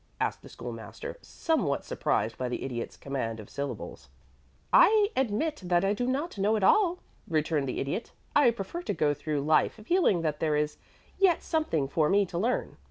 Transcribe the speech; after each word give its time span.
asked 0.19 0.41
the 0.41 0.49
School 0.49 0.71
master, 0.71 1.19
somewhat 1.21 1.85
surprised 1.85 2.35
by 2.35 2.49
the 2.49 2.63
Idiot's 2.63 2.97
command 2.97 3.39
of 3.39 3.51
syllables. 3.51 4.09
"I 4.73 5.11
admit 5.15 5.61
that 5.65 5.85
I 5.85 5.93
do 5.93 6.07
not 6.07 6.39
know 6.39 6.55
it 6.55 6.63
all," 6.63 6.97
returned 7.27 7.67
the 7.69 7.79
Idiot. 7.79 8.11
"I 8.35 8.49
prefer 8.49 8.81
to 8.81 8.95
go 8.95 9.13
through 9.13 9.41
life 9.41 9.73
feeling 9.73 10.23
that 10.23 10.39
there 10.39 10.55
is 10.55 10.77
yet 11.19 11.43
something 11.43 11.87
for 11.87 12.09
me 12.09 12.25
to 12.25 12.37
learn. 12.39 12.77